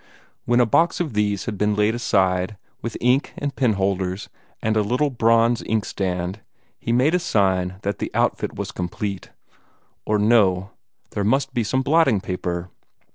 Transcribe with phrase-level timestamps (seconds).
[0.45, 4.75] When a box of these had been laid aside, with ink and pen holders and
[4.75, 6.39] a little bronze inkstand,
[6.79, 9.29] he made a sign that the outfit was complete.
[10.03, 10.71] Or no
[11.11, 12.71] there must be some blotting paper.